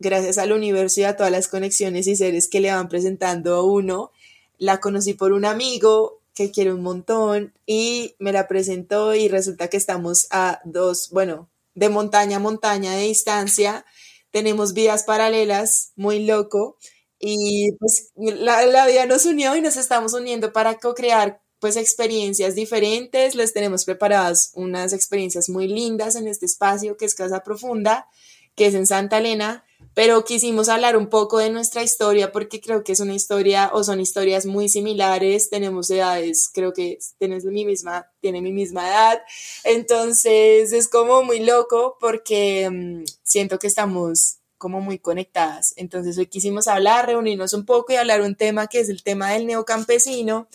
[0.00, 3.62] gracias al universo y a todas las conexiones y seres que le van presentando a
[3.62, 4.10] uno,
[4.58, 9.68] la conocí por un amigo que quiere un montón y me la presentó y resulta
[9.68, 13.84] que estamos a dos, bueno, de montaña a montaña de distancia,
[14.30, 16.76] tenemos vidas paralelas, muy loco,
[17.18, 22.54] y pues la, la vida nos unió y nos estamos uniendo para co-crear pues experiencias
[22.54, 28.08] diferentes, les tenemos preparadas unas experiencias muy lindas en este espacio que es Casa Profunda,
[28.54, 32.84] que es en Santa Elena, pero quisimos hablar un poco de nuestra historia porque creo
[32.84, 37.64] que es una historia o son historias muy similares, tenemos edades, creo que tienes mi
[37.64, 39.22] misma, tiene mi misma edad,
[39.64, 45.72] entonces es como muy loco porque mm, siento que estamos como muy conectadas.
[45.76, 49.32] Entonces hoy quisimos hablar, reunirnos un poco y hablar un tema que es el tema
[49.32, 50.48] del neocampesino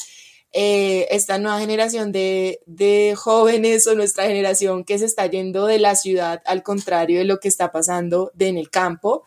[0.58, 5.80] eh, esta nueva generación de, de, jóvenes o nuestra generación que se está yendo de
[5.80, 9.26] la ciudad al contrario de lo que está pasando en el campo.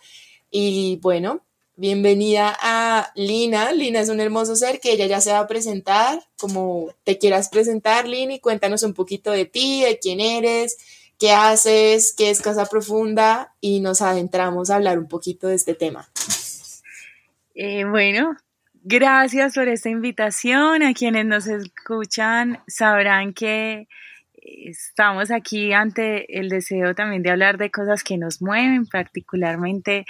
[0.51, 1.45] Y bueno,
[1.77, 3.73] bienvenida a Lina.
[3.73, 7.51] Lina es un hermoso ser que ella ya se va a presentar, como te quieras
[7.51, 10.79] presentar, Lina, y cuéntanos un poquito de ti, de quién eres,
[11.19, 15.75] qué haces, qué es Casa Profunda, y nos adentramos a hablar un poquito de este
[15.75, 16.09] tema.
[17.55, 18.35] Eh, bueno,
[18.85, 20.83] Gracias por esta invitación.
[20.83, 23.89] A quienes nos escuchan sabrán que
[24.41, 30.05] estamos aquí ante el deseo también de hablar de cosas que nos mueven, particularmente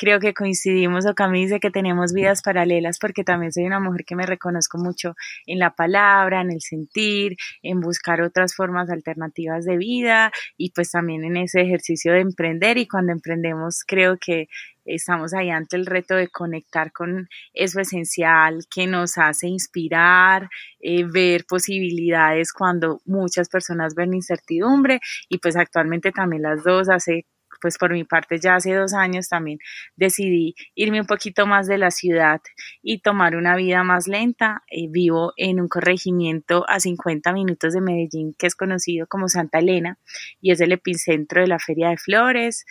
[0.00, 4.06] creo que coincidimos o Camille dice que tenemos vidas paralelas porque también soy una mujer
[4.06, 5.14] que me reconozco mucho
[5.46, 10.90] en la palabra, en el sentir, en buscar otras formas alternativas de vida y pues
[10.90, 14.48] también en ese ejercicio de emprender y cuando emprendemos creo que
[14.94, 20.48] estamos ahí ante el reto de conectar con eso esencial que nos hace inspirar,
[20.80, 27.26] eh, ver posibilidades cuando muchas personas ven incertidumbre y pues actualmente también las dos hace
[27.60, 29.58] pues por mi parte ya hace dos años también
[29.96, 32.40] decidí irme un poquito más de la ciudad
[32.82, 34.62] y tomar una vida más lenta.
[34.70, 39.58] Eh, vivo en un corregimiento a 50 minutos de Medellín que es conocido como Santa
[39.58, 39.98] Elena
[40.40, 42.64] y es el epicentro de la Feria de Flores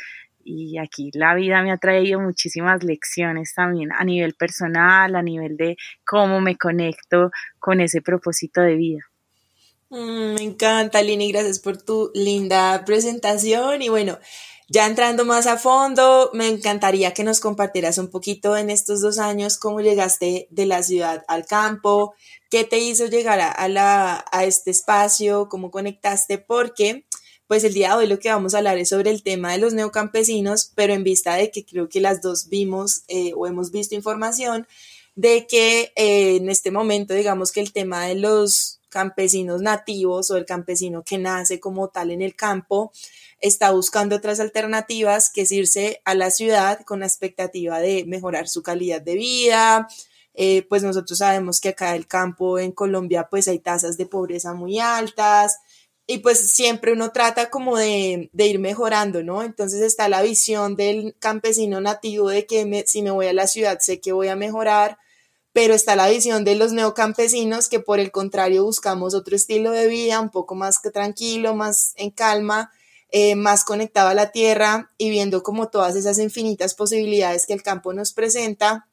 [0.50, 5.58] y aquí la vida me ha traído muchísimas lecciones también a nivel personal, a nivel
[5.58, 9.02] de cómo me conecto con ese propósito de vida.
[9.90, 14.18] Mm, me encanta, Lini, gracias por tu linda presentación y bueno,
[14.68, 19.18] ya entrando más a fondo, me encantaría que nos compartieras un poquito en estos dos
[19.18, 22.14] años cómo llegaste de la ciudad al campo,
[22.52, 27.06] qué te hizo llegar a, la, a este espacio, cómo conectaste, porque
[27.50, 29.58] pues el día de hoy lo que vamos a hablar es sobre el tema de
[29.58, 33.72] los neocampesinos, pero en vista de que creo que las dos vimos eh, o hemos
[33.72, 34.68] visto información
[35.16, 40.38] de que eh, en este momento, digamos que el tema de los campesinos nativos o
[40.38, 42.92] el campesino que nace como tal en el campo,
[43.42, 48.48] está buscando otras alternativas que es irse a la ciudad con la expectativa de mejorar
[48.48, 49.88] su calidad de vida.
[50.36, 54.54] Eh, pues nosotros sabemos que acá el campo en Colombia pues hay tasas de pobreza
[54.54, 55.58] muy altas,
[56.12, 59.44] y pues siempre uno trata como de, ir mejorando, ¿no?
[59.44, 63.78] Entonces está la visión del campesino nativo de que si me voy a la ciudad
[63.80, 64.98] sé que voy a mejorar,
[65.54, 69.86] pero está la visión de los neocampesinos que por el contrario buscamos otro estilo de
[69.86, 72.72] vida, un poco más tranquilo, más en calma,
[73.12, 77.62] eh, más conectado a la tierra y viendo como todas esas infinitas posibilidades que el
[77.62, 78.88] campo nos presenta,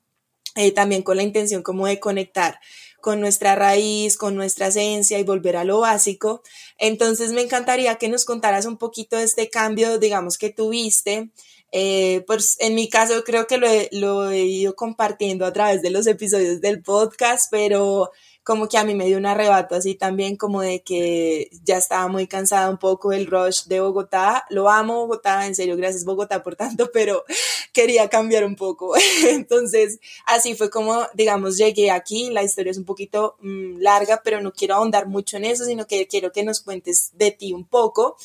[0.54, 2.60] eh, también con la intención como de conectar
[3.06, 6.42] con nuestra raíz, con nuestra esencia y volver a lo básico.
[6.76, 11.30] Entonces me encantaría que nos contaras un poquito de este cambio, digamos, que tuviste.
[11.70, 15.90] Eh, pues en mi caso creo que lo lo he ido compartiendo a través de
[15.90, 18.10] los episodios del podcast, pero
[18.46, 22.06] como que a mí me dio un arrebato así también como de que ya estaba
[22.06, 24.46] muy cansada un poco del rush de Bogotá.
[24.50, 27.24] Lo amo Bogotá, en serio, gracias Bogotá por tanto, pero
[27.72, 28.94] quería cambiar un poco.
[29.26, 32.30] Entonces, así fue como, digamos, llegué aquí.
[32.30, 35.88] La historia es un poquito mm, larga, pero no quiero ahondar mucho en eso, sino
[35.88, 38.16] que quiero que nos cuentes de ti un poco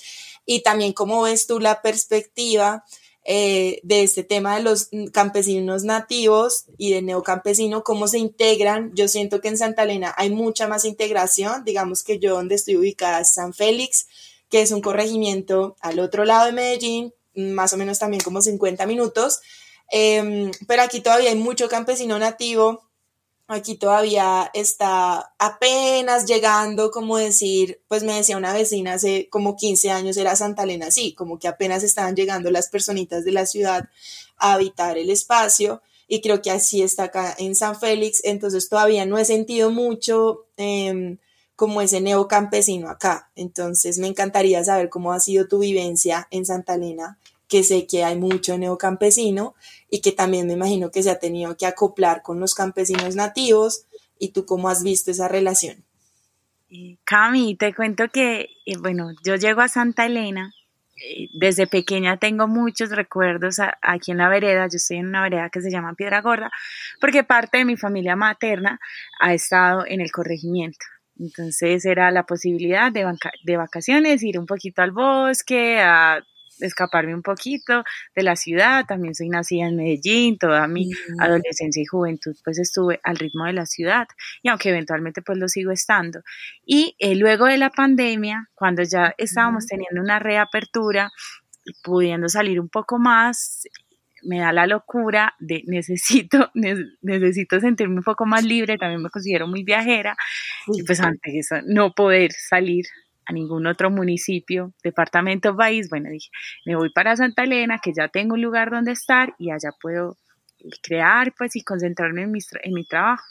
[0.45, 2.85] y también cómo ves tú la perspectiva
[3.23, 8.91] eh, de este tema de los campesinos nativos y de neocampesino, cómo se integran.
[8.95, 12.77] Yo siento que en Santa Elena hay mucha más integración, digamos que yo donde estoy
[12.77, 14.07] ubicada es San Félix,
[14.49, 18.85] que es un corregimiento al otro lado de Medellín, más o menos también como 50
[18.87, 19.39] minutos,
[19.91, 22.90] em, pero aquí todavía hay mucho campesino nativo
[23.53, 29.91] Aquí todavía está apenas llegando, como decir, pues me decía una vecina hace como 15
[29.91, 33.89] años era Santa Elena, sí, como que apenas estaban llegando las personitas de la ciudad
[34.37, 39.05] a habitar el espacio y creo que así está acá en San Félix, entonces todavía
[39.05, 41.17] no he sentido mucho em,
[41.57, 46.75] como ese neocampesino acá, entonces me encantaría saber cómo ha sido tu vivencia en Santa
[46.75, 47.19] Elena,
[47.51, 49.55] que sé que hay mucho neocampesino
[49.89, 53.87] y que también me imagino que se ha tenido que acoplar con los campesinos nativos
[54.17, 55.83] y tú cómo has visto esa relación.
[57.03, 60.53] Cami, te cuento que, eh, bueno, yo llego a Santa Elena,
[60.95, 65.49] eh, desde pequeña tengo muchos recuerdos aquí en la vereda, yo estoy en una vereda
[65.49, 66.51] que se llama Piedra Gorda,
[67.01, 68.79] porque parte de mi familia materna
[69.19, 70.85] ha estado en el corregimiento.
[71.19, 73.05] Entonces era la posibilidad de,
[73.43, 76.23] de vacaciones, ir un poquito al bosque, a
[76.61, 77.83] escaparme un poquito
[78.15, 78.85] de la ciudad.
[78.85, 83.53] También soy nacida en Medellín, toda mi adolescencia y juventud pues estuve al ritmo de
[83.53, 84.07] la ciudad
[84.41, 86.21] y aunque eventualmente pues lo sigo estando.
[86.65, 91.11] Y eh, luego de la pandemia, cuando ya estábamos teniendo una reapertura,
[91.83, 93.63] pudiendo salir un poco más,
[94.23, 96.51] me da la locura de necesito,
[97.01, 100.15] necesito sentirme un poco más libre, también me considero muy viajera,
[100.67, 102.85] y pues antes eso, no poder salir
[103.31, 105.89] ningún otro municipio, departamento, país.
[105.89, 106.29] Bueno, dije,
[106.65, 110.17] me voy para Santa Elena, que ya tengo un lugar donde estar y allá puedo
[110.81, 113.23] crear pues y concentrarme en mi, en mi trabajo.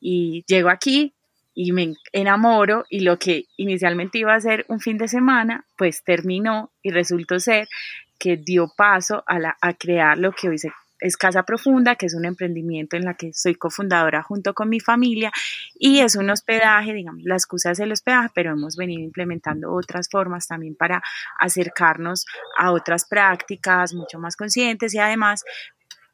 [0.00, 1.12] Y llego aquí
[1.54, 6.02] y me enamoro y lo que inicialmente iba a ser un fin de semana, pues
[6.04, 7.68] terminó y resultó ser
[8.18, 12.06] que dio paso a, la, a crear lo que hoy se es Casa Profunda, que
[12.06, 15.32] es un emprendimiento en la que soy cofundadora junto con mi familia
[15.74, 20.08] y es un hospedaje, digamos, la excusa es el hospedaje, pero hemos venido implementando otras
[20.10, 21.02] formas también para
[21.38, 22.26] acercarnos
[22.58, 25.44] a otras prácticas mucho más conscientes y además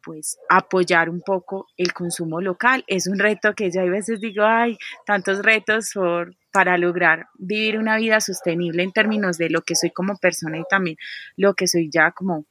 [0.07, 2.85] pues apoyar un poco el consumo local.
[2.87, 7.77] Es un reto que yo a veces digo, hay tantos retos por, para lograr vivir
[7.77, 10.97] una vida sostenible en términos de lo que soy como persona y también
[11.37, 12.45] lo que soy ya como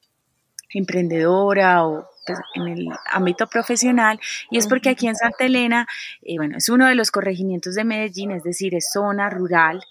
[0.73, 4.19] emprendedora o pues, en el ámbito profesional
[4.49, 5.87] y es porque aquí en Santa Elena,
[6.21, 9.81] eh, bueno, es uno de los corregimientos de Medellín, es decir, es zona rural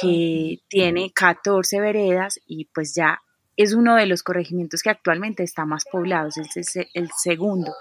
[0.00, 3.22] que tiene 14 veredas y pues ya
[3.56, 7.74] es uno de los corregimientos que actualmente está más poblado, es el, segundo.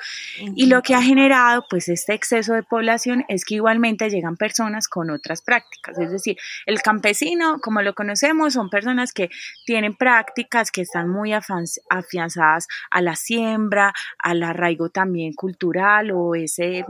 [0.56, 4.88] Y lo que ha generado pues este exceso de población es que igualmente llegan personas
[4.88, 9.30] con otras prácticas, es decir, el campesino, como lo conocemos, son personas que
[9.66, 16.86] tienen prácticas que están muy afianzadas a la siembra, al arraigo también cultural o ese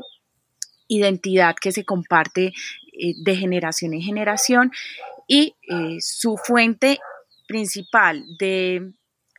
[0.88, 2.54] identidad que se comparte
[2.94, 4.72] eh, de generación en generación.
[5.28, 7.00] Y eh, su fuente
[7.48, 8.94] principal de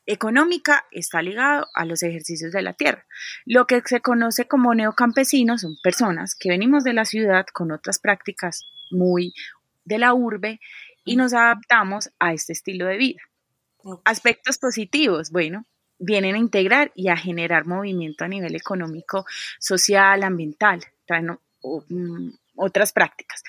[0.06, 3.05] económica está ligado a los ejercicios de la tierra.
[3.44, 7.99] Lo que se conoce como neocampesinos son personas que venimos de la ciudad con otras
[7.99, 9.35] prácticas muy
[9.85, 10.61] de la urbe
[11.05, 13.20] y nos adaptamos a este estilo de vida.
[14.05, 15.64] Aspectos positivos, bueno,
[15.99, 19.26] vienen a integrar y a generar movimiento a nivel económico,
[19.58, 20.85] social, ambiental
[22.56, 23.43] otras prácticas.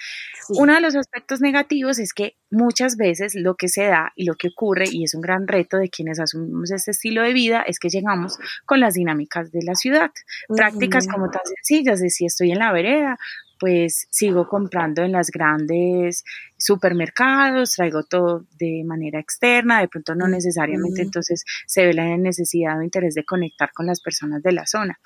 [0.50, 4.36] Uno de los aspectos negativos es que muchas veces lo que se da y lo
[4.36, 7.80] que ocurre, y es un gran reto de quienes asumimos este estilo de vida, es
[7.80, 10.12] que llegamos con las dinámicas de la ciudad.
[10.48, 13.18] Prácticas como tan sencillas de si estoy en la vereda,
[13.60, 16.24] pues sigo comprando en las grandes
[16.58, 22.78] supermercados, traigo todo de manera externa, de pronto no necesariamente entonces se ve la necesidad
[22.80, 25.00] o interés de conectar con las personas de la zona.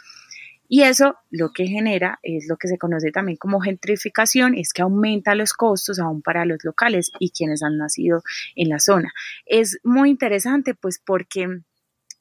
[0.74, 4.82] Y eso lo que genera es lo que se conoce también como gentrificación, es que
[4.82, 8.24] aumenta los costos aún para los locales y quienes han nacido
[8.56, 9.12] en la zona.
[9.46, 11.60] Es muy interesante pues porque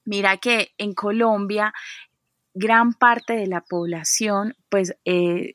[0.05, 1.73] mira que en Colombia
[2.53, 5.55] gran parte de la población pues eh,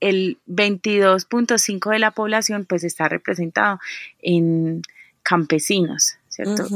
[0.00, 3.78] el 22.5 de la población pues está representado
[4.18, 4.82] en
[5.22, 6.66] campesinos, ¿cierto?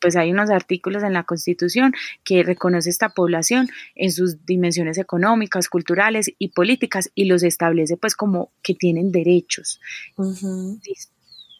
[0.00, 1.92] Pues hay unos artículos en la Constitución
[2.24, 8.14] que reconoce esta población en sus dimensiones económicas, culturales y políticas y los establece pues
[8.14, 9.80] como que tienen derechos,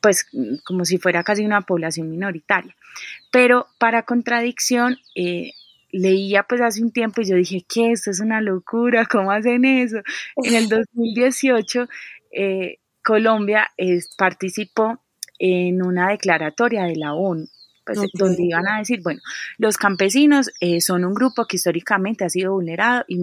[0.03, 0.27] pues
[0.65, 2.75] como si fuera casi una población minoritaria.
[3.31, 5.53] Pero para contradicción, eh,
[5.93, 7.93] leía pues hace un tiempo y yo dije, ¿qué?
[7.93, 9.99] Esto es una locura, ¿cómo hacen eso?
[10.37, 11.89] En el 2018,
[12.33, 13.71] eh, Colombia
[14.17, 15.03] participó
[15.39, 17.47] en una declaratoria de la ONU
[17.97, 19.21] pues, donde iban a decir, bueno,
[19.59, 23.19] los campesinos eh, son un grupo que históricamente ha sido vulnerado y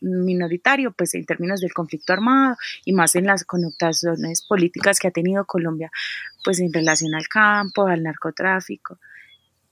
[0.00, 5.12] minoritario, pues en términos del conflicto armado y más en las connotaciones políticas que ha
[5.12, 5.90] tenido Colombia,
[6.44, 8.98] pues en relación al campo, al narcotráfico.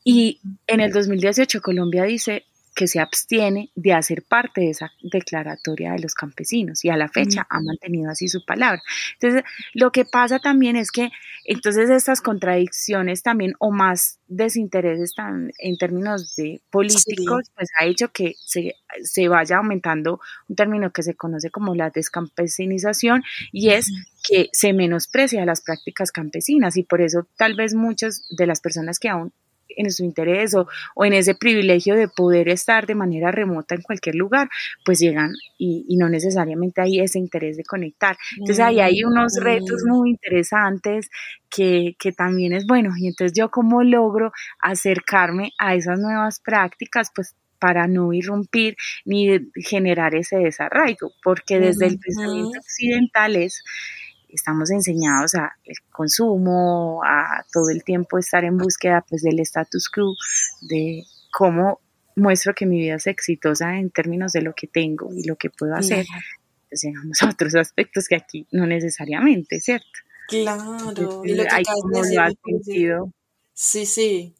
[0.05, 5.93] Y en el 2018 Colombia dice, que se abstiene de hacer parte de esa declaratoria
[5.93, 8.83] de los campesinos y a la fecha ha mantenido así su palabra.
[9.21, 11.11] Entonces, lo que pasa también es que
[11.45, 15.15] entonces estas contradicciones también o más desintereses
[15.59, 21.03] en términos de políticos, pues ha hecho que se, se, vaya aumentando un término que
[21.03, 23.91] se conoce como la descampesinización y es
[24.27, 28.99] que se menosprecia las prácticas campesinas y por eso tal vez muchas de las personas
[28.99, 29.33] que aún
[29.69, 30.67] en su interés o,
[31.05, 34.49] en ese privilegio de poder estar de manera remota en cualquier lugar,
[34.85, 38.17] pues llegan y, no necesariamente hay ese interés de conectar.
[38.33, 41.09] Entonces ahí hay unos retos muy interesantes
[41.49, 42.91] que, que también es bueno.
[42.99, 49.39] Y entonces yo como logro acercarme a esas nuevas prácticas, pues para no irrumpir ni
[49.55, 53.63] generar ese desarraigo, porque desde el pensamiento occidental es
[54.35, 59.89] estamos enseñados a el consumo, a todo el tiempo estar en búsqueda pues del status
[59.89, 60.15] quo,
[60.63, 61.81] de cómo
[62.17, 65.51] muestro que mi vida es exitosa en términos de lo que tengo y lo que
[65.51, 66.07] puedo hacer.
[66.69, 69.87] Pues llegamos a otros aspectos que aquí no necesariamente, ¿cierto?
[70.29, 73.13] Claro, y lo que hay como lo sentido.
[73.53, 74.35] Sí, sí.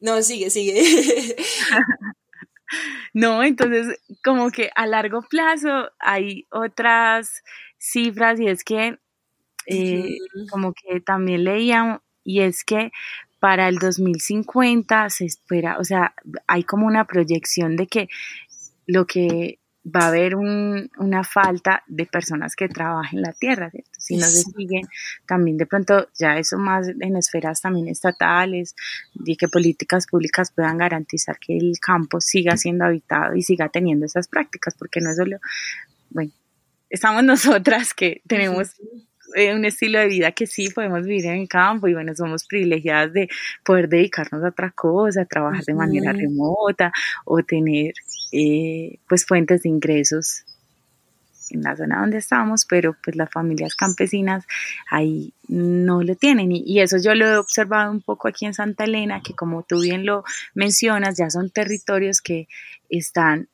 [0.00, 0.82] No, sigue, sigue.
[3.14, 7.44] no, entonces como que a largo plazo hay otras
[7.78, 8.98] cifras y es que
[9.66, 10.18] eh,
[10.50, 12.90] como que también leía, y es que
[13.40, 16.14] para el 2050 se espera, o sea,
[16.46, 18.08] hay como una proyección de que
[18.86, 23.90] lo que va a haber una falta de personas que trabajen la tierra, ¿cierto?
[23.98, 24.86] Si no se siguen,
[25.26, 28.76] también de pronto ya eso más en esferas también estatales,
[29.14, 34.06] de que políticas públicas puedan garantizar que el campo siga siendo habitado y siga teniendo
[34.06, 35.38] esas prácticas, porque no es solo,
[36.10, 36.30] bueno,
[36.88, 37.24] estamos
[37.64, 38.76] nosotras que tenemos
[39.34, 42.44] eh, un estilo de vida que sí podemos vivir en el campo y bueno, somos
[42.44, 43.28] privilegiadas de
[43.64, 46.92] poder dedicarnos a otra cosa, trabajar de manera remota
[47.24, 47.94] o tener
[48.32, 50.44] eh, pues fuentes de ingresos
[51.50, 54.44] en la zona donde estamos, pero pues las familias campesinas
[54.90, 56.50] ahí no lo tienen.
[56.52, 59.62] Y, y, eso yo lo he observado un poco aquí en Santa Elena, que como
[59.62, 60.24] tú bien lo
[60.54, 62.48] mencionas, ya son territorios que
[62.88, 63.48] están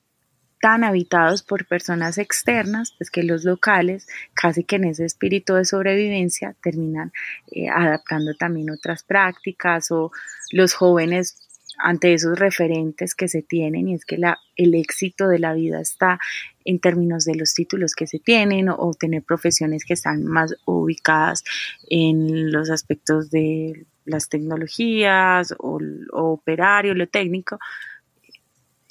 [0.60, 5.64] tan habitados por personas externas, pues que los locales, casi que en ese espíritu de
[5.64, 7.12] sobrevivencia, terminan
[7.50, 10.10] eh, adaptando también otras prácticas o
[10.52, 11.48] los jóvenes
[11.78, 14.18] ante esos referentes que se tienen y es que
[14.56, 16.18] el éxito de la vida está
[16.64, 21.44] en términos de los títulos que se tienen o, tener profesiones que están más ubicadas
[21.88, 25.78] en los aspectos de las tecnologías o
[26.10, 27.58] operario, lo técnico,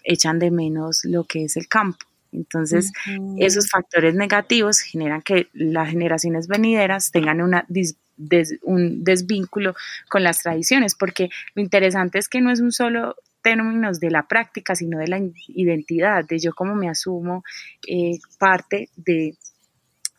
[0.07, 2.05] echan de menos lo que es el campo.
[2.31, 2.91] Entonces,
[3.37, 7.65] esos factores negativos generan que las generaciones venideras tengan una
[8.63, 9.75] un desvínculo
[10.09, 14.27] con las tradiciones, porque lo interesante es que no es un solo términos de la
[14.27, 17.43] práctica, sino de la identidad, de yo como me asumo
[17.87, 19.35] eh, parte de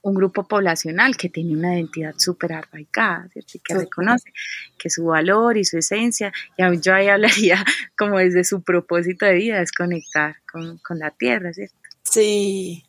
[0.08, 4.32] un grupo poblacional que tiene una identidad súper arraigada, que reconoce
[4.78, 7.64] que su valor y su esencia, y yo ahí hablaría
[7.96, 11.76] como desde su propósito de vida, es conectar con, con la tierra, ¿cierto?
[12.02, 12.84] Sí.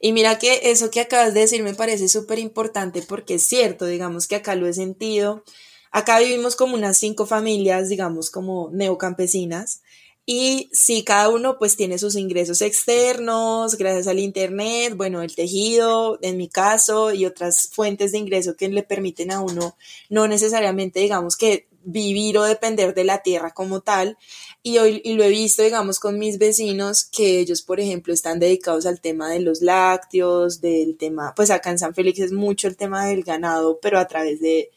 [0.00, 3.86] Y mira que eso que acabas de decir me parece súper importante porque es cierto,
[3.86, 5.44] digamos que acá lo he sentido.
[5.92, 9.82] Acá vivimos como unas cinco familias, digamos, como neocampesinas,
[10.24, 16.18] y si cada uno pues tiene sus ingresos externos, gracias al Internet, bueno, el tejido,
[16.22, 19.76] en mi caso, y otras fuentes de ingreso que le permiten a uno
[20.08, 24.16] no necesariamente, digamos, que vivir o depender de la tierra como tal.
[24.62, 28.38] Y hoy y lo he visto, digamos, con mis vecinos que ellos, por ejemplo, están
[28.38, 32.68] dedicados al tema de los lácteos, del tema, pues acá en San Félix es mucho
[32.68, 34.70] el tema del ganado, pero a través de,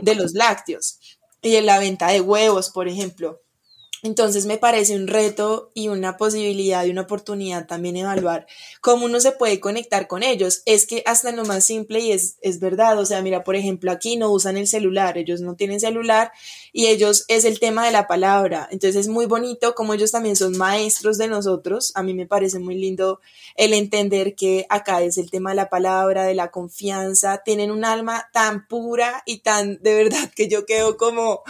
[0.00, 0.98] de los lácteos
[1.42, 3.40] y en la venta de huevos, por ejemplo.
[4.04, 8.48] Entonces me parece un reto y una posibilidad y una oportunidad también evaluar
[8.80, 10.62] cómo uno se puede conectar con ellos.
[10.66, 13.92] Es que hasta lo más simple y es, es verdad, o sea, mira, por ejemplo,
[13.92, 16.32] aquí no usan el celular, ellos no tienen celular
[16.72, 18.66] y ellos es el tema de la palabra.
[18.72, 21.92] Entonces es muy bonito como ellos también son maestros de nosotros.
[21.94, 23.20] A mí me parece muy lindo
[23.54, 27.42] el entender que acá es el tema de la palabra, de la confianza.
[27.44, 31.44] Tienen un alma tan pura y tan de verdad que yo quedo como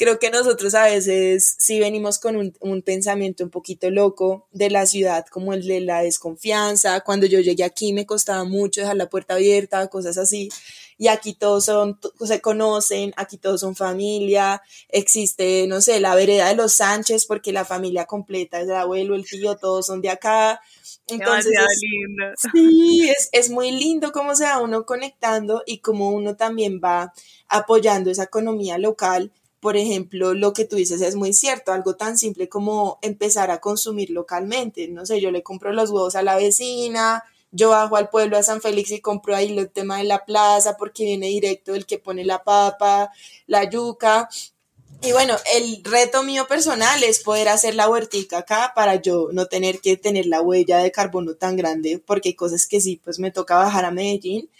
[0.00, 4.86] creo que nosotros a veces sí venimos con un, pensamiento un poquito loco de la
[4.86, 7.02] ciudad, como el de la desconfianza.
[7.02, 10.48] Cuando yo llegué aquí me costaba mucho dejar la puerta abierta, cosas así.
[10.96, 16.48] Y aquí todos son, se conocen, aquí todos son familia, existe, no sé, la vereda
[16.48, 20.08] de los Sánchez, porque la familia completa es el abuelo, el tío, todos son de
[20.08, 20.62] acá.
[21.08, 26.36] Entonces, es, sí, es, es muy lindo cómo se va uno conectando y cómo uno
[26.36, 27.12] también va
[27.48, 29.30] apoyando esa economía local
[29.60, 33.60] por ejemplo, lo que tú dices es muy cierto, algo tan simple como empezar a
[33.60, 34.88] consumir localmente.
[34.88, 38.42] No sé, yo le compro los huevos a la vecina, yo bajo al pueblo a
[38.42, 41.98] San Félix y compro ahí el tema de la plaza porque viene directo el que
[41.98, 43.10] pone la papa,
[43.46, 44.28] la yuca.
[45.02, 49.46] Y bueno, el reto mío personal es poder hacer la huertica acá para yo no
[49.46, 53.18] tener que tener la huella de carbono tan grande, porque hay cosas que sí, pues
[53.18, 54.50] me toca bajar a Medellín,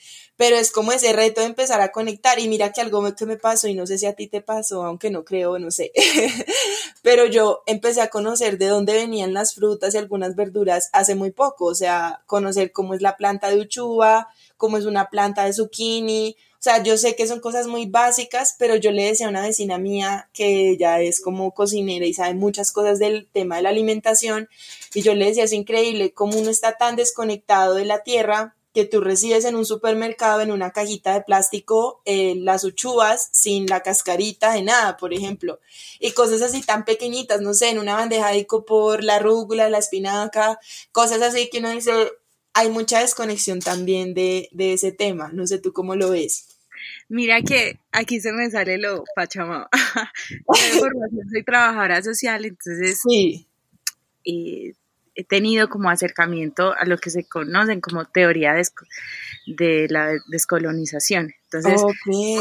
[0.40, 3.36] pero es como ese reto de empezar a conectar y mira que algo que me
[3.36, 5.92] pasó y no sé si a ti te pasó, aunque no creo, no sé,
[7.02, 11.30] pero yo empecé a conocer de dónde venían las frutas y algunas verduras hace muy
[11.30, 15.52] poco, o sea, conocer cómo es la planta de uchuva, cómo es una planta de
[15.52, 19.30] zucchini, o sea, yo sé que son cosas muy básicas, pero yo le decía a
[19.30, 23.62] una vecina mía que ella es como cocinera y sabe muchas cosas del tema de
[23.62, 24.48] la alimentación,
[24.94, 28.84] y yo le decía, es increíble cómo uno está tan desconectado de la tierra que
[28.84, 33.80] tú recibes en un supermercado en una cajita de plástico eh, las uchuvas sin la
[33.80, 35.60] cascarita de nada, por ejemplo,
[35.98, 39.78] y cosas así tan pequeñitas, no sé, en una bandeja de por la rúgula, la
[39.78, 40.58] espinaca,
[40.92, 41.92] cosas así que uno dice,
[42.52, 46.46] hay mucha desconexión también de, de ese tema, no sé tú cómo lo ves.
[47.08, 49.68] Mira que aquí se me sale lo pachamama.
[51.32, 53.46] soy trabajadora social, entonces sí.
[54.24, 54.74] Eh,
[55.14, 58.54] he tenido como acercamiento a lo que se conocen como teoría
[59.46, 61.34] de, la descolonización.
[61.44, 61.82] Entonces,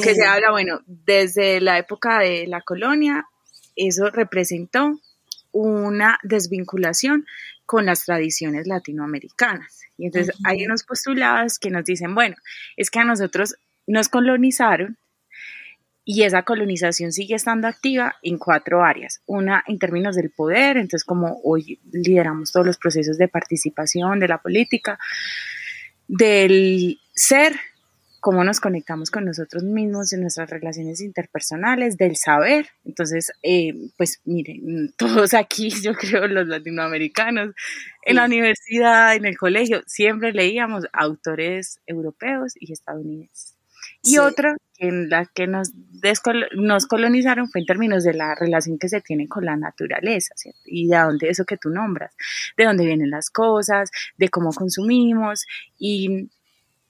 [0.04, 3.26] que se habla, bueno, desde la época de la colonia,
[3.76, 5.00] eso representó
[5.52, 7.26] una desvinculación
[7.66, 9.82] con las tradiciones latinoamericanas.
[9.98, 12.36] Y entonces hay unos postulados que nos dicen, bueno,
[12.78, 14.98] es que a nosotros nos colonizaron
[16.06, 19.22] y esa colonización sigue estando activa en cuatro áreas.
[19.26, 24.28] Una en términos del poder, entonces como hoy lideramos todos los procesos de participación de
[24.28, 24.98] la política,
[26.08, 27.54] del ser,
[28.20, 32.70] cómo nos conectamos con nosotros mismos en nuestras relaciones interpersonales, del saber.
[32.86, 37.54] Entonces, eh, pues miren, todos aquí, yo creo los latinoamericanos,
[38.04, 43.59] en la universidad, en el colegio, siempre leíamos autores europeos y estadounidenses.
[44.04, 45.72] Y otra en la que nos,
[46.56, 50.62] nos colonizaron fue en términos de la relación que se tiene con la naturaleza, ¿cierto?
[50.66, 52.16] Y de dónde eso que tú nombras,
[52.58, 55.46] de dónde vienen las cosas, de cómo consumimos
[55.78, 56.30] y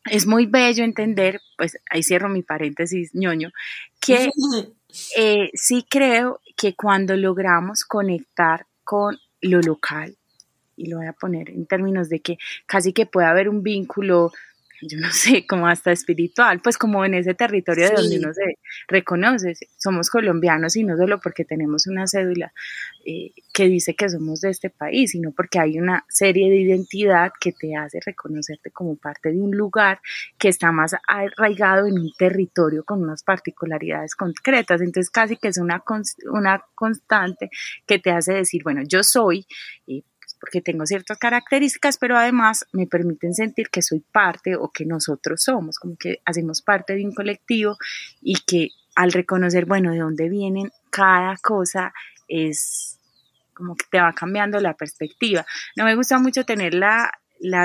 [0.06, 3.52] es muy bello entender, pues ahí cierro mi paréntesis ñoño,
[4.00, 4.30] que
[5.17, 10.15] eh, sí creo que cuando logramos conectar con lo local,
[10.76, 14.32] y lo voy a poner en términos de que casi que puede haber un vínculo
[14.82, 18.58] yo no sé, como hasta espiritual, pues como en ese territorio de donde uno se
[18.88, 22.54] reconoce, somos colombianos y no solo porque tenemos una cédula
[23.06, 27.32] eh, que dice que somos de este país, sino porque hay una serie de identidad
[27.39, 30.00] que te hace reconocerte como parte de un lugar
[30.38, 35.58] que está más arraigado en un territorio con unas particularidades concretas, entonces casi que es
[35.58, 35.84] una,
[36.32, 37.50] una constante
[37.86, 39.46] que te hace decir, bueno, yo soy...
[39.88, 40.04] Eh,
[40.39, 45.43] porque tengo ciertas características, pero además me permiten sentir que soy parte o que nosotros
[45.43, 47.78] somos, como que hacemos parte de un colectivo
[48.21, 51.93] y que al reconocer, bueno, de dónde vienen cada cosa
[52.28, 52.99] es
[53.54, 55.45] como que te va cambiando la perspectiva.
[55.75, 57.12] No me gusta mucho tener la,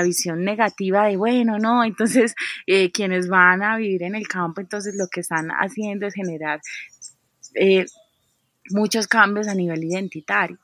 [0.03, 2.35] visión negativa de, bueno, no, entonces
[2.67, 6.61] eh, quienes van a vivir en el campo, entonces lo que están haciendo es generar
[7.55, 7.85] eh,
[8.69, 10.57] muchos cambios a nivel identitario.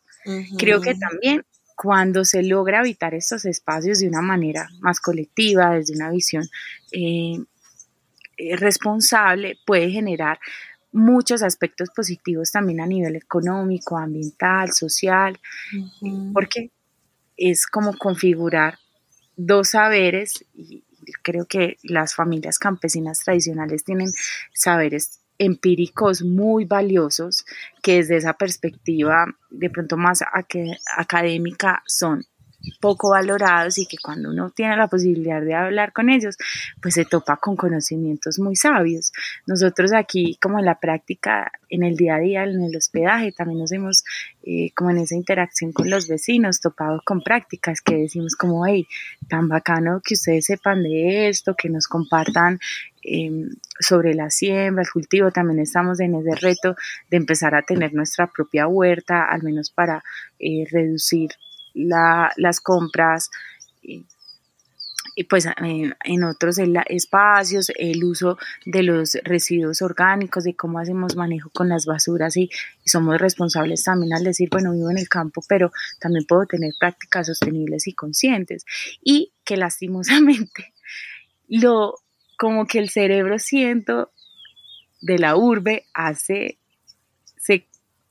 [0.57, 1.43] Creo que también
[1.81, 6.47] cuando se logra habitar estos espacios de una manera más colectiva, desde una visión
[6.91, 7.39] eh,
[8.37, 10.37] eh, responsable, puede generar
[10.91, 15.39] muchos aspectos positivos también a nivel económico, ambiental, social,
[16.33, 16.69] porque
[17.35, 18.77] es como configurar
[19.35, 20.83] dos saberes y
[21.23, 24.11] creo que las familias campesinas tradicionales tienen
[24.53, 27.45] saberes empíricos muy valiosos
[27.81, 30.23] que desde esa perspectiva de pronto más
[30.95, 32.23] académica son
[32.79, 36.37] poco valorados y que cuando uno tiene la posibilidad de hablar con ellos,
[36.81, 39.11] pues se topa con conocimientos muy sabios.
[39.47, 43.59] Nosotros aquí, como en la práctica, en el día a día, en el hospedaje, también
[43.59, 44.03] nos hemos,
[44.43, 48.87] eh, como en esa interacción con los vecinos, topado con prácticas que decimos como, hey,
[49.27, 52.59] tan bacano que ustedes sepan de esto, que nos compartan
[53.03, 56.75] em, sobre la siembra, el cultivo, también estamos en ese reto
[57.09, 60.03] de empezar a tener nuestra propia huerta, al menos para
[60.39, 61.31] eh, reducir
[61.73, 63.29] las compras.
[65.15, 71.49] y pues en otros espacios, el uso de los residuos orgánicos, de cómo hacemos manejo
[71.49, 72.49] con las basuras y,
[72.85, 77.27] somos responsables también al decir, bueno, vivo en el campo, pero también puedo tener prácticas
[77.27, 78.65] sostenibles y conscientes.
[79.01, 80.73] Y que lastimosamente
[81.47, 81.95] lo
[82.41, 84.11] como que el cerebro siento
[84.99, 86.57] de la urbe hace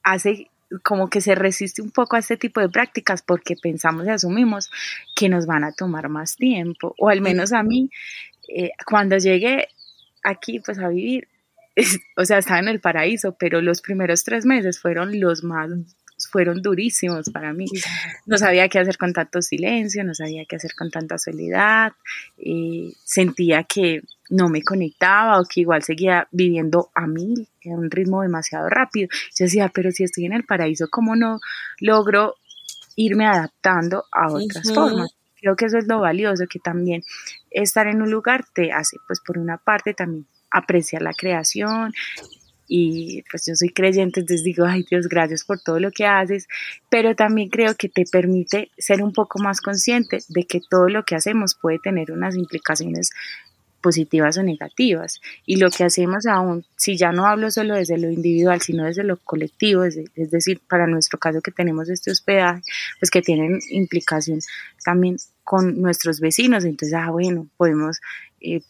[0.05, 0.49] hace
[0.85, 4.71] como que se resiste un poco a este tipo de prácticas porque pensamos y asumimos
[5.17, 7.91] que nos van a tomar más tiempo, o al menos a mí,
[8.49, 9.67] eh, cuando llegué
[10.23, 11.27] aquí pues a vivir,
[12.17, 15.71] o sea, estaba en el paraíso, pero los primeros tres meses fueron los más
[16.27, 17.67] fueron durísimos para mí.
[18.27, 21.93] No sabía qué hacer con tanto silencio, no sabía qué hacer con tanta soledad,
[22.39, 27.91] eh, sentía que no me conectaba o que igual seguía viviendo a mil, en un
[27.91, 29.09] ritmo demasiado rápido.
[29.39, 31.39] Yo decía, pero si estoy en el paraíso, ¿cómo no
[31.81, 32.37] logro
[32.97, 35.11] irme adaptando a otras formas?
[35.41, 37.03] Creo que eso es lo valioso, que también
[37.51, 41.93] estar en un lugar te hace, pues por una parte también apreciar la creación,
[42.73, 46.47] y pues yo soy creyente, entonces digo, ay Dios, gracias por todo lo que haces,
[46.89, 51.03] pero también creo que te permite ser un poco más consciente de que todo lo
[51.03, 53.11] que hacemos puede tener unas implicaciones
[53.81, 55.21] positivas o negativas.
[55.47, 59.05] Y lo que hacemos aún, si ya no hablo solo desde lo individual, sino desde
[59.05, 62.63] lo colectivo, es, decir, para nuestro caso que tenemos este hospedaje,
[62.99, 64.41] pues que tienen implicación
[64.85, 66.65] también con nuestros vecinos.
[66.65, 68.01] Entonces, ah, bueno, podemos
[68.41, 68.61] eh,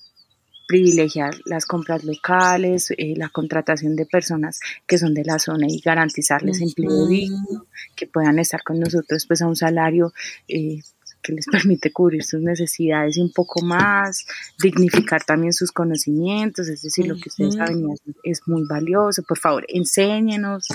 [0.70, 5.80] privilegiar las compras locales, eh, la contratación de personas que son de la zona y
[5.80, 10.12] garantizarles empleo digno, que puedan estar con nosotros pues a un salario
[10.46, 10.80] eh,
[11.22, 14.26] que les permite cubrir sus necesidades y un poco más,
[14.62, 17.86] dignificar también sus conocimientos, es decir, lo que ustedes saben
[18.22, 20.66] es, muy valioso, por favor, enséñenos,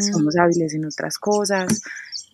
[0.00, 1.82] somos hábiles en otras cosas.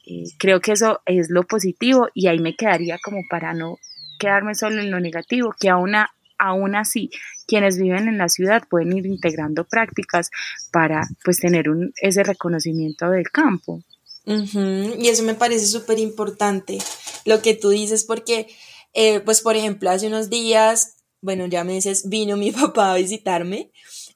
[0.06, 3.78] Eh, creo que eso es lo positivo y ahí me quedaría como para no
[4.18, 5.94] quedarme solo en lo negativo, que aún
[6.38, 7.10] aún así
[7.46, 10.30] quienes viven en la ciudad pueden ir integrando prácticas
[10.72, 13.82] para pues tener un, ese reconocimiento del campo.
[14.26, 16.78] Y eso me parece súper importante
[17.24, 18.48] lo que tú dices porque
[18.94, 22.96] eh, pues por ejemplo hace unos días, bueno ya me dices, vino mi papá a
[22.96, 23.70] visitarme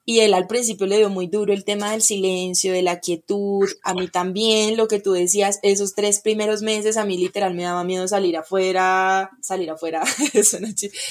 [0.09, 3.69] y él al principio le dio muy duro el tema del silencio, de la quietud,
[3.83, 7.65] a mí también, lo que tú decías, esos tres primeros meses a mí literal me
[7.65, 10.03] daba miedo salir afuera, salir afuera,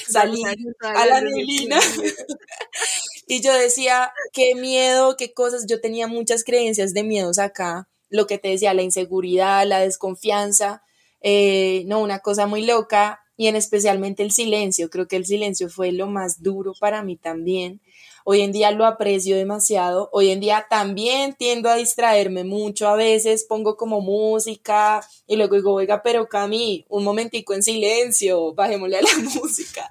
[0.08, 0.44] salir
[0.80, 1.78] a la neblina.
[3.28, 8.26] y yo decía, qué miedo, qué cosas, yo tenía muchas creencias de miedos acá, lo
[8.26, 10.82] que te decía, la inseguridad, la desconfianza,
[11.20, 15.68] eh, no, una cosa muy loca, y en especialmente el silencio, creo que el silencio
[15.68, 17.80] fue lo más duro para mí también
[18.30, 20.10] Hoy en día lo aprecio demasiado.
[20.12, 22.86] Hoy en día también tiendo a distraerme mucho.
[22.86, 28.52] A veces pongo como música y luego digo, oiga, pero Cami, un momentico en silencio,
[28.52, 29.90] bajémosle a la música.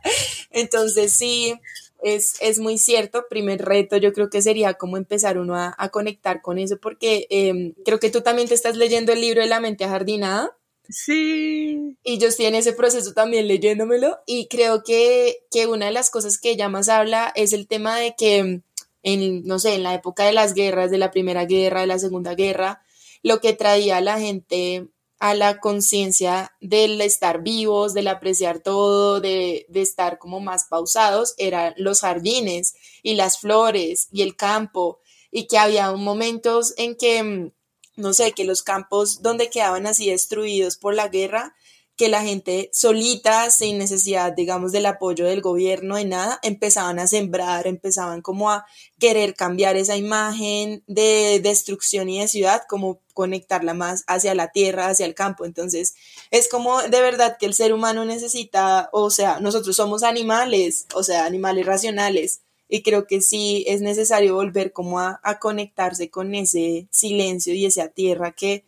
[0.51, 1.55] Entonces sí,
[2.01, 3.25] es, es, muy cierto.
[3.29, 7.73] Primer reto yo creo que sería como empezar uno a, conectar con eso porque em,
[7.85, 10.55] creo que tú también te estás leyendo el libro de la mente ajardinada.
[10.89, 11.97] Sí.
[12.03, 16.09] Y yo estoy en ese proceso también leyéndomelo y creo que, que una de las
[16.09, 18.61] cosas que ella más habla es el tema de que
[19.03, 21.99] en, no sé, en la época de las guerras, de la Primera Guerra, de la
[21.99, 22.81] Segunda Guerra,
[23.23, 24.87] lo que traía a la gente
[25.19, 31.33] a la conciencia del estar vivos, del apreciar todo, de, de, estar como más pausados,
[31.37, 34.99] eran los jardines y las flores y el campo,
[35.31, 37.51] y que había momentos en que
[37.97, 41.55] no sé, que los campos donde quedaban así destruidos por la guerra,
[41.97, 47.07] que la gente solita, sin necesidad, digamos, del apoyo del gobierno, de nada, empezaban a
[47.07, 48.65] sembrar, empezaban como a
[48.99, 54.89] querer cambiar esa imagen de destrucción y de ciudad, como conectarla más hacia la tierra,
[54.89, 55.43] hacia el campo.
[55.43, 55.95] Entonces,
[56.29, 61.01] es como de verdad que el ser humano necesita, o sea, nosotros somos animales, o
[61.01, 66.87] sea, animales racionales, y creo que sí es necesario volver como a, conectarse con ese
[66.91, 68.65] silencio y esa tierra que,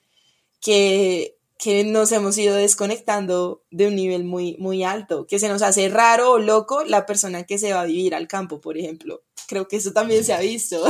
[0.62, 5.62] que, que nos hemos ido desconectando de un nivel muy, muy alto, que se nos
[5.62, 9.24] hace raro o loco la persona que se va a vivir al campo, por ejemplo.
[9.46, 10.82] Creo que eso también se ha visto.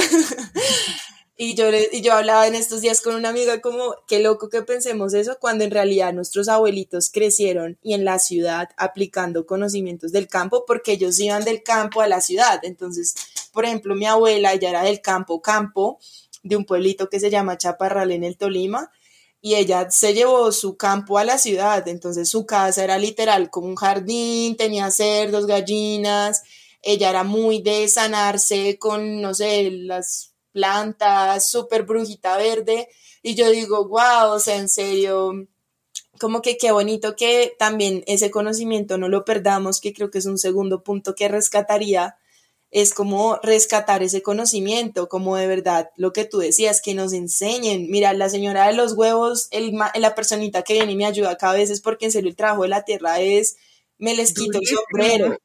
[1.42, 4.62] Y yo, y yo hablaba en estos días con una amiga como, qué loco que
[4.62, 10.28] pensemos eso cuando en realidad nuestros abuelitos crecieron y en la ciudad aplicando conocimientos del
[10.28, 12.60] campo porque ellos iban del campo a la ciudad.
[12.64, 13.16] Entonces,
[13.54, 15.98] por ejemplo, mi abuela, ella era del campo, campo,
[16.44, 18.92] de un pueblito que se llama Chaparral en el Tolima,
[19.42, 21.88] y ella se llevó su campo a la ciudad.
[21.88, 26.44] Entonces, su casa era literal como un jardín, tenía cerdos, gallinas.
[26.82, 32.90] Ella era muy de sanarse con, no sé, las planta, súper brujita verde.
[33.22, 35.48] Y yo digo, wow, o sea, en serio,
[36.20, 40.26] como que qué bonito que también ese conocimiento no lo perdamos, que creo que es
[40.26, 42.18] un segundo punto que rescataría,
[42.72, 47.90] es como rescatar ese conocimiento, como de verdad lo que tú decías, que nos enseñen.
[47.90, 51.54] Mira, la señora de los huevos, el, la personita que viene y me ayuda cada
[51.54, 53.58] vez es porque en serio el trabajo de la tierra es,
[53.98, 55.38] me les quito el sombrero.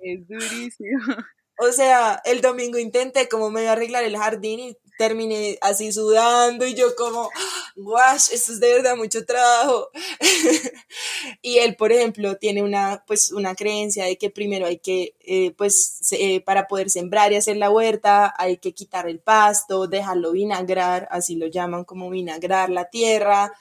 [0.00, 0.98] Es durísimo.
[1.56, 6.74] O sea, el domingo intenté como me arreglar el jardín y terminé así sudando y
[6.74, 7.30] yo como,
[7.76, 9.90] guash, esto es de verdad mucho trabajo.
[11.42, 15.52] y él, por ejemplo, tiene una, pues, una creencia de que primero hay que, eh,
[15.52, 20.32] pues, eh, para poder sembrar y hacer la huerta, hay que quitar el pasto, dejarlo
[20.32, 23.52] vinagrar, así lo llaman como vinagrar la tierra.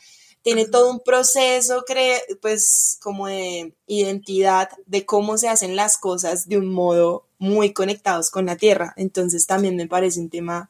[0.42, 1.86] Tiene todo un proceso,
[2.42, 8.30] pues, como de identidad de cómo se hacen las cosas de un modo muy conectados
[8.30, 8.94] con la tierra.
[8.98, 10.70] Entonces también me parece un tema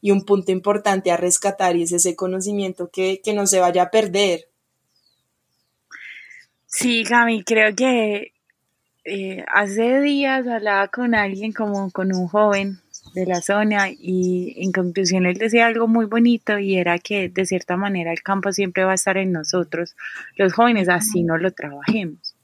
[0.00, 3.90] y un punto importante a rescatar y es ese conocimiento que, no se vaya a
[3.90, 4.48] perder.
[6.66, 8.32] Sí, Cami, creo que
[9.04, 12.80] eh, hace días hablaba con alguien como con un joven
[13.14, 17.46] de la zona y en conclusión él decía algo muy bonito y era que de
[17.46, 19.96] cierta manera el campo siempre va a estar en nosotros,
[20.36, 22.34] los jóvenes, así no lo trabajemos.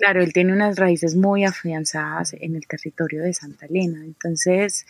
[0.00, 4.02] Claro, él tiene unas raíces muy afianzadas en el territorio de Santa Elena.
[4.02, 4.86] Entonces,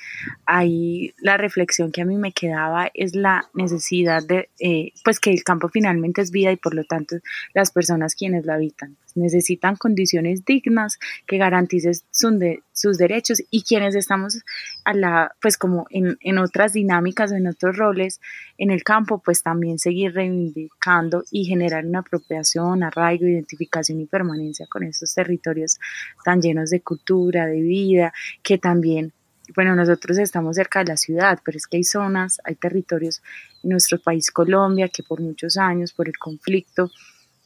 [0.46, 5.32] ahí la reflexión que a mí me quedaba es la necesidad de, eh, pues que
[5.32, 7.16] el campo finalmente es vida y por lo tanto
[7.54, 13.42] las personas quienes lo habitan necesitan condiciones dignas que garanticen sus derechos.
[13.50, 14.42] Y quienes estamos
[14.84, 18.20] a la, pues como en, en otras dinámicas o en otros roles
[18.58, 24.66] en el campo, pues también seguir reivindicando y generar una apropiación, arraigo, identificación y permanencia
[24.70, 25.78] con estos territorios
[26.24, 29.12] tan llenos de cultura, de vida, que también
[29.54, 33.22] bueno, nosotros estamos cerca de la ciudad, pero es que hay zonas, hay territorios
[33.62, 36.90] en nuestro país Colombia que por muchos años, por el conflicto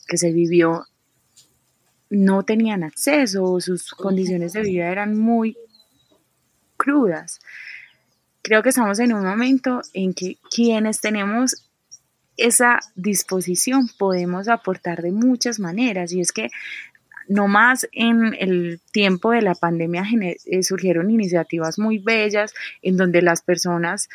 [0.07, 0.85] que se vivió
[2.15, 5.57] no tenían acceso, sus condiciones de vida eran muy
[6.77, 7.41] crudas.
[8.43, 11.71] Creo que estamos en un momento en que quienes tenemos
[12.37, 16.51] esa disposición podemos aportar de muchas maneras y es que
[17.29, 20.05] no más en el tiempo de la pandemia
[20.45, 24.09] eh, surgieron iniciativas muy bellas en donde las personas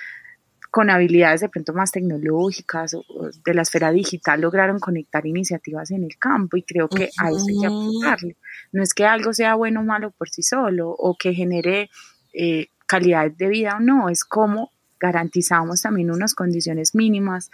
[0.71, 3.03] con habilidades de pronto más tecnológicas o,
[3.45, 7.45] de la esfera digital lograron conectar iniciativas en el campo y creo que a eso
[7.49, 8.37] hay que apuntarle.
[8.71, 11.89] No es que algo sea bueno o malo por sí solo o que genere
[12.33, 17.49] eh, calidad de vida o no, es como garantizamos también unas condiciones mínimas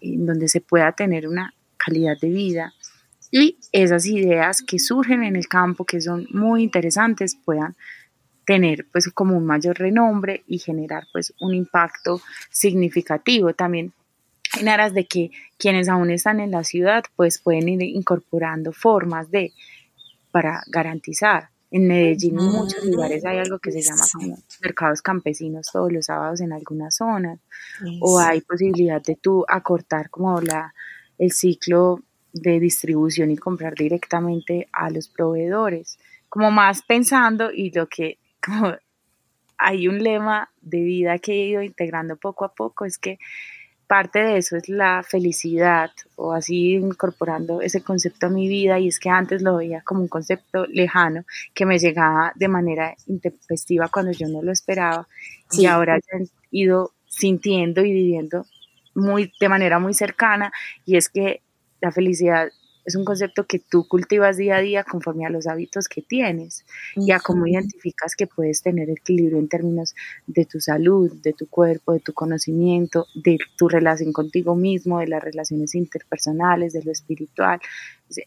[0.00, 2.72] en donde se pueda tener una calidad de vida
[3.30, 7.76] y esas ideas que surgen en el campo, que son muy interesantes, puedan
[8.48, 13.52] tener pues como un mayor renombre y generar pues un impacto significativo.
[13.52, 13.92] También
[14.58, 19.30] en aras de que quienes aún están en la ciudad pues pueden ir incorporando formas
[19.30, 19.52] de
[20.30, 21.50] para garantizar.
[21.70, 26.06] En Medellín en muchos lugares hay algo que se llama como mercados campesinos todos los
[26.06, 27.40] sábados en algunas zonas
[28.00, 30.72] o hay posibilidad de tú acortar como la
[31.18, 32.00] el ciclo
[32.32, 35.98] de distribución y comprar directamente a los proveedores.
[36.30, 38.16] Como más pensando y lo que
[39.58, 43.18] hay un lema de vida que he ido integrando poco a poco, es que
[43.88, 48.88] parte de eso es la felicidad o así incorporando ese concepto a mi vida y
[48.88, 51.24] es que antes lo veía como un concepto lejano
[51.54, 55.08] que me llegaba de manera intempestiva cuando yo no lo esperaba
[55.50, 58.44] y ahora he ido sintiendo y viviendo
[58.94, 60.52] muy de manera muy cercana
[60.84, 61.40] y es que
[61.80, 62.50] la felicidad
[62.88, 66.64] es un concepto que tú cultivas día a día conforme a los hábitos que tienes
[66.96, 69.94] y a cómo identificas que puedes tener equilibrio en términos
[70.26, 75.06] de tu salud, de tu cuerpo, de tu conocimiento, de tu relación contigo mismo, de
[75.06, 77.60] las relaciones interpersonales, de lo espiritual.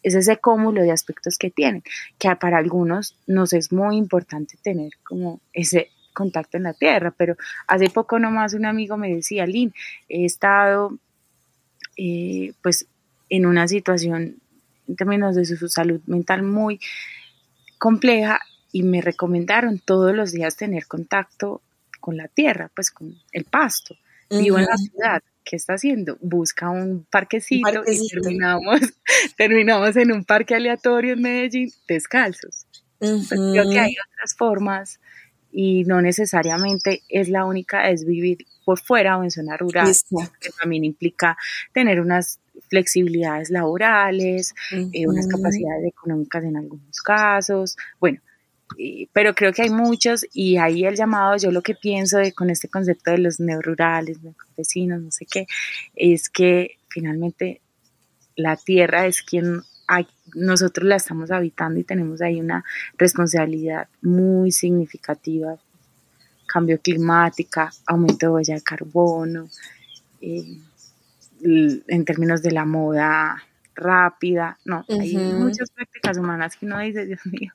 [0.03, 1.81] Es ese cúmulo de aspectos que tienen,
[2.19, 7.35] que para algunos nos es muy importante tener como ese contacto en la tierra, pero
[7.65, 9.73] hace poco nomás un amigo me decía, Lynn,
[10.07, 10.99] he estado
[11.97, 12.85] eh, pues
[13.27, 14.35] en una situación
[14.91, 16.79] en términos de su, salud mental muy
[17.77, 18.39] compleja
[18.71, 21.61] y me recomendaron todos los días tener contacto
[21.99, 23.95] con la tierra, pues con el pasto.
[24.29, 26.17] Vivo en la ciudad, ¿qué está haciendo?
[26.21, 28.79] Busca un parquecito, y terminamos,
[29.37, 32.65] terminamos en un parque aleatorio en Medellín descalzos.
[32.99, 34.99] Pues creo que hay otras formas
[35.51, 39.91] y no necesariamente es la única, es vivir por fuera o en zona rural,
[40.39, 41.37] que también implica
[41.73, 42.39] tener unas
[42.69, 48.19] flexibilidades laborales, eh, unas capacidades económicas en algunos casos, bueno,
[49.13, 52.49] pero creo que hay muchos y ahí el llamado, yo lo que pienso de, con
[52.49, 55.45] este concepto de los neorurales, los campesinos, no sé qué,
[55.95, 57.61] es que finalmente
[58.35, 59.61] la tierra es quien
[60.33, 62.63] nosotros la estamos habitando y tenemos ahí una
[62.97, 65.57] responsabilidad muy significativa,
[66.45, 69.49] cambio climático, aumento de huella de carbono,
[70.21, 70.57] eh,
[71.43, 73.43] en términos de la moda
[73.75, 77.53] rápida, no, hay muchas prácticas humanas que uno dice, Dios mío.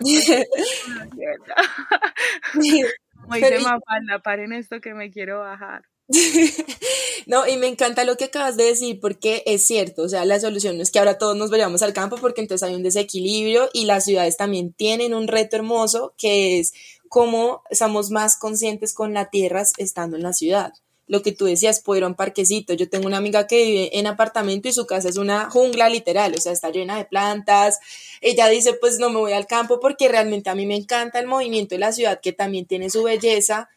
[3.22, 5.84] Como dice Mafalda, paren esto que me quiero bajar.
[7.26, 10.38] no, y me encanta lo que acabas de decir porque es cierto, o sea, la
[10.38, 13.70] solución no es que ahora todos nos vayamos al campo porque entonces hay un desequilibrio
[13.72, 16.74] y las ciudades también tienen un reto hermoso que es
[17.08, 20.74] cómo estamos más conscientes con la tierra estando en la ciudad.
[21.06, 22.72] Lo que tú decías, poder ir un parquecito.
[22.74, 26.34] Yo tengo una amiga que vive en apartamento y su casa es una jungla literal,
[26.36, 27.78] o sea, está llena de plantas.
[28.20, 31.26] Ella dice, pues no me voy al campo porque realmente a mí me encanta el
[31.26, 33.68] movimiento de la ciudad que también tiene su belleza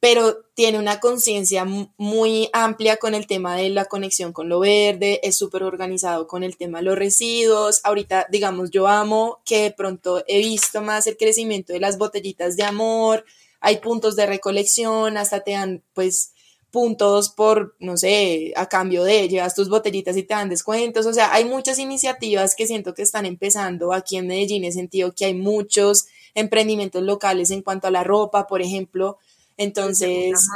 [0.00, 1.64] pero tiene una conciencia
[1.96, 6.44] muy amplia con el tema de la conexión con lo verde, es súper organizado con
[6.44, 7.80] el tema de los residuos.
[7.82, 12.56] Ahorita, digamos, yo amo que de pronto he visto más el crecimiento de las botellitas
[12.56, 13.24] de amor,
[13.60, 16.34] hay puntos de recolección, hasta te dan pues
[16.76, 21.06] puntos por, no sé, a cambio de llevas tus botellitas y te dan descuentos.
[21.06, 25.14] O sea, hay muchas iniciativas que siento que están empezando aquí en Medellín, en sentido
[25.14, 29.16] que hay muchos emprendimientos locales en cuanto a la ropa, por ejemplo
[29.56, 30.48] entonces,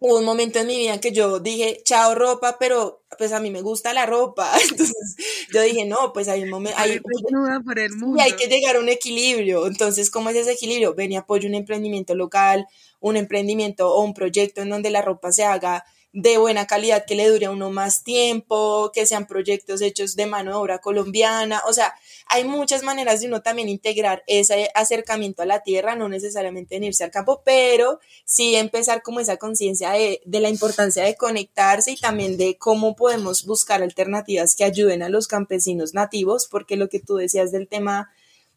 [0.00, 3.40] hubo un momento en mi vida en que yo dije, chao ropa, pero pues a
[3.40, 4.52] mí me gusta la ropa.
[4.70, 5.16] Entonces,
[5.52, 6.78] yo dije, no, pues hay un momento...
[6.78, 8.18] Hay, por el mundo.
[8.18, 9.66] Y hay que llegar a un equilibrio.
[9.66, 10.94] Entonces, ¿cómo es ese equilibrio?
[10.94, 12.66] Ven y apoyo un emprendimiento local,
[13.00, 15.84] un emprendimiento o un proyecto en donde la ropa se haga
[16.20, 20.26] de buena calidad, que le dure a uno más tiempo, que sean proyectos hechos de
[20.26, 21.62] mano de obra colombiana.
[21.68, 21.94] O sea,
[22.26, 26.82] hay muchas maneras de uno también integrar ese acercamiento a la tierra, no necesariamente en
[26.82, 31.92] irse al campo, pero sí empezar como esa conciencia de, de la importancia de conectarse
[31.92, 36.88] y también de cómo podemos buscar alternativas que ayuden a los campesinos nativos, porque lo
[36.88, 38.10] que tú decías del tema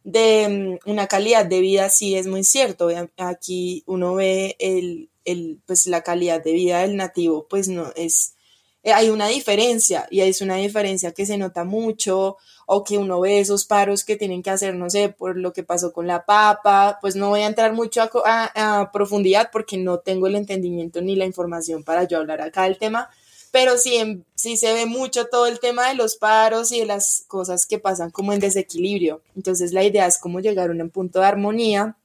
[0.03, 2.89] de mm, una calidad de vida sí es muy cierto.
[3.17, 8.35] Aquí uno ve el, el, pues la calidad de vida del nativo, pues no es,
[8.83, 13.19] eh, hay una diferencia y es una diferencia que se nota mucho o que uno
[13.19, 16.25] ve esos paros que tienen que hacer, no sé, por lo que pasó con la
[16.25, 21.15] papa, pues no voy a entrar mucho a, profundidad porque no tengo el entendimiento ni
[21.15, 23.09] la información para yo hablar acá del tema,
[23.51, 27.25] pero sí, sí se ve mucho todo el tema de los paros y de las
[27.27, 29.21] cosas que pasan como en desequilibrio.
[29.35, 31.97] Entonces la idea es como llegar a un punto de armonía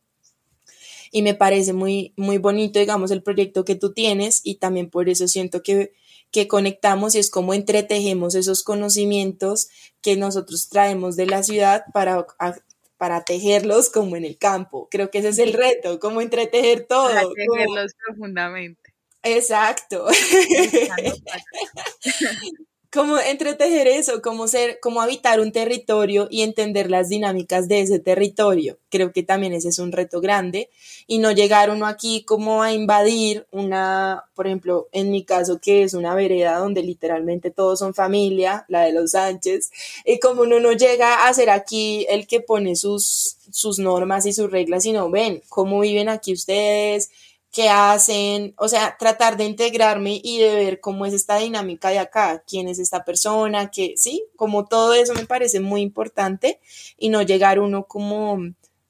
[1.11, 5.09] y me parece muy, muy bonito, digamos, el proyecto que tú tienes y también por
[5.09, 5.93] eso siento que,
[6.31, 9.69] que conectamos y es como entretejemos esos conocimientos
[10.03, 12.27] que nosotros traemos de la ciudad para,
[12.97, 14.89] para tejerlos como en el campo.
[14.91, 17.09] Creo que ese es el reto, como entretejer todo.
[17.09, 18.95] Para tejerlos profundamente.
[19.23, 20.07] Exacto.
[22.97, 27.99] cómo entretejer eso, cómo ser, cómo habitar un territorio y entender las dinámicas de ese
[27.99, 28.79] territorio.
[28.89, 30.71] Creo que también ese es un reto grande
[31.07, 35.83] y no llegar uno aquí como a invadir una, por ejemplo, en mi caso que
[35.83, 39.71] es una vereda donde literalmente todos son familia, la de los Sánchez,
[40.07, 44.33] y como uno no llega a ser aquí el que pone sus, sus normas y
[44.33, 47.11] sus reglas, sino ven cómo viven aquí ustedes,
[47.57, 51.99] qué hacen, o sea, tratar de integrarme y de ver cómo es esta dinámica de
[51.99, 56.61] acá, quién es esta persona, que sí, como todo eso me parece muy importante
[56.99, 58.41] y no llegar uno como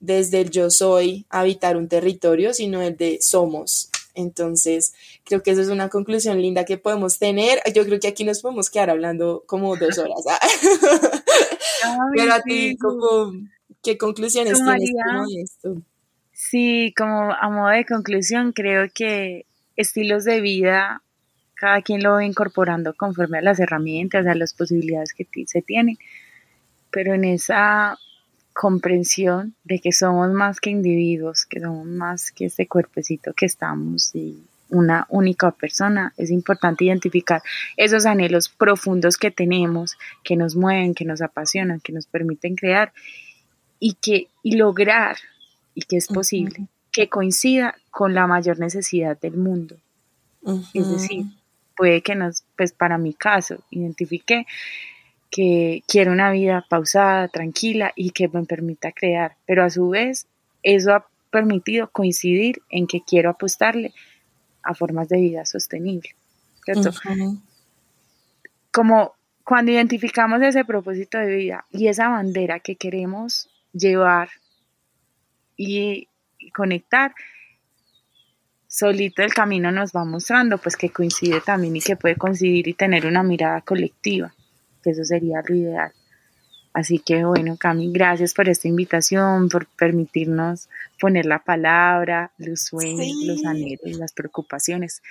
[0.01, 3.89] desde el yo soy a habitar un territorio, sino el de somos.
[4.15, 7.61] Entonces, creo que eso es una conclusión linda que podemos tener.
[7.73, 10.25] Yo creo que aquí nos podemos quedar hablando como dos horas.
[10.29, 10.41] ¿ah?
[12.17, 12.77] Pero a ti,
[13.81, 15.77] ¿qué conclusiones tienes de esto?
[16.39, 21.01] Sí, como a modo de conclusión, creo que estilos de vida,
[21.55, 25.97] cada quien lo va incorporando conforme a las herramientas, a las posibilidades que se tienen,
[26.91, 27.99] pero en esa
[28.53, 34.15] comprensión de que somos más que individuos, que somos más que este cuerpecito que estamos
[34.15, 37.41] y una única persona, es importante identificar
[37.79, 42.93] esos anhelos profundos que tenemos, que nos mueven, que nos apasionan, que nos permiten crear
[43.81, 45.17] y que y lograr
[45.77, 49.77] y que es posible que coincida con la mayor necesidad del mundo.
[50.73, 51.27] Es decir,
[51.77, 54.47] puede que nos, pues para mi caso, identifique
[55.31, 60.27] que quiero una vida pausada, tranquila y que me permita crear, pero a su vez
[60.63, 63.93] eso ha permitido coincidir en que quiero apostarle
[64.63, 66.15] a formas de vida sostenible.
[66.65, 66.91] ¿cierto?
[68.73, 69.13] Como
[69.45, 74.31] cuando identificamos ese propósito de vida y esa bandera que queremos llevar
[75.57, 76.09] y,
[76.55, 77.13] conectar,
[78.69, 82.75] solito el camino nos va mostrando, pues que coincide también y que puede coincidir y
[82.75, 84.35] tener una mirada colectiva,
[84.83, 85.93] que eso sería lo ideal.
[86.73, 90.69] Así que bueno, Cami, gracias por esta invitación, por permitirnos
[91.01, 95.03] poner la palabra, los sueños, los anhelos, las preocupaciones.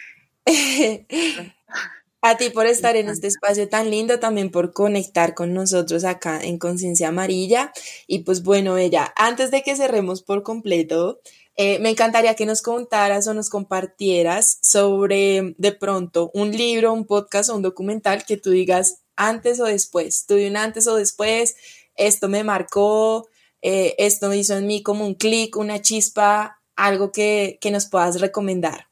[2.27, 6.39] A ti por estar en este espacio tan lindo, también por conectar con nosotros acá
[6.41, 7.71] en Conciencia Amarilla.
[8.07, 11.19] Y pues bueno, ella, antes de que cerremos por completo,
[11.55, 17.05] eh, me encantaría que nos contaras o nos compartieras sobre de pronto un libro, un
[17.05, 20.25] podcast o un documental que tú digas antes o después.
[20.25, 21.55] Tuve un antes o después,
[21.95, 23.27] esto me marcó,
[23.61, 28.19] eh, esto hizo en mí como un clic, una chispa, algo que, que nos puedas
[28.19, 28.87] recomendar.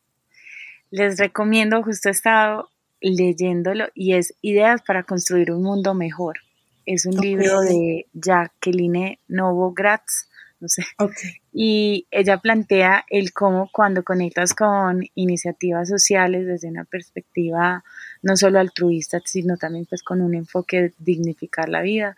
[0.91, 2.69] Les recomiendo, justo he estado
[3.09, 6.39] leyéndolo y es Ideas para construir un mundo mejor.
[6.85, 10.27] Es un libro de Jacqueline Novogratz,
[10.59, 10.83] no sé.
[11.53, 17.83] Y ella plantea el cómo cuando conectas con iniciativas sociales desde una perspectiva
[18.21, 22.15] no solo altruista, sino también pues con un enfoque de dignificar la vida,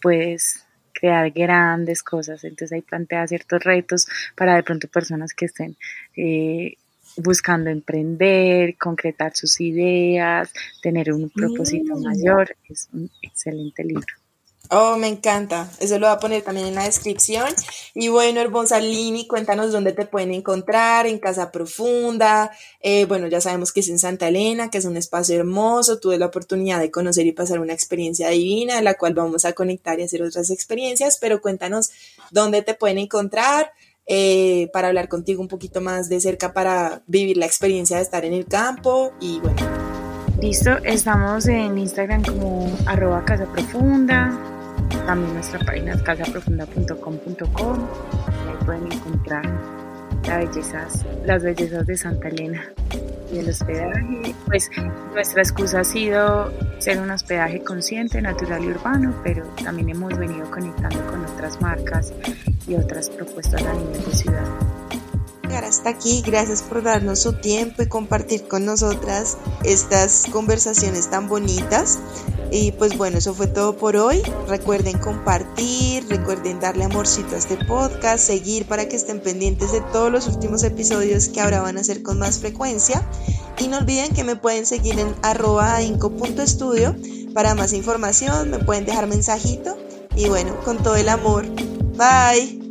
[0.00, 2.44] puedes crear grandes cosas.
[2.44, 4.06] Entonces ahí plantea ciertos retos
[4.36, 5.76] para de pronto personas que estén
[6.16, 6.76] eh,
[7.18, 10.50] buscando emprender, concretar sus ideas,
[10.82, 12.02] tener un propósito mm.
[12.02, 12.56] mayor.
[12.68, 14.06] Es un excelente libro.
[14.70, 15.70] Oh, me encanta.
[15.80, 17.48] Eso lo voy a poner también en la descripción.
[17.94, 18.42] Y bueno,
[18.80, 22.50] Lini, cuéntanos dónde te pueden encontrar, en Casa Profunda.
[22.80, 25.98] Eh, bueno, ya sabemos que es en Santa Elena, que es un espacio hermoso.
[26.00, 29.54] Tuve la oportunidad de conocer y pasar una experiencia divina, de la cual vamos a
[29.54, 31.16] conectar y hacer otras experiencias.
[31.18, 31.90] Pero cuéntanos
[32.30, 33.72] dónde te pueden encontrar
[34.08, 38.24] eh, para hablar contigo un poquito más de cerca, para vivir la experiencia de estar
[38.24, 39.12] en el campo.
[39.20, 39.56] Y bueno.
[40.40, 44.38] Listo, estamos en Instagram como arroba casa profunda,
[45.04, 47.78] también nuestra página es casaprofunda.com.com.
[48.46, 49.77] Ahí pueden encontrar
[50.28, 52.70] las bellezas, las bellezas de Santa Elena
[53.32, 54.34] y el hospedaje.
[54.46, 54.70] Pues
[55.14, 60.50] nuestra excusa ha sido ser un hospedaje consciente, natural y urbano, pero también hemos venido
[60.50, 62.12] conectando con otras marcas
[62.66, 64.77] y otras propuestas a nivel de ciudad.
[65.56, 71.98] Hasta aquí, gracias por darnos su tiempo y compartir con nosotras estas conversaciones tan bonitas.
[72.50, 74.22] Y pues bueno, eso fue todo por hoy.
[74.48, 80.10] Recuerden compartir, recuerden darle amorcito a este podcast, seguir para que estén pendientes de todos
[80.10, 83.06] los últimos episodios que ahora van a ser con más frecuencia.
[83.58, 86.96] Y no olviden que me pueden seguir en arroba inco.estudio
[87.34, 89.76] para más información, me pueden dejar mensajito.
[90.16, 91.46] Y bueno, con todo el amor.
[91.96, 92.67] Bye.